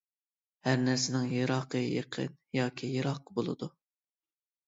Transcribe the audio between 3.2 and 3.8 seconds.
بولىدۇ.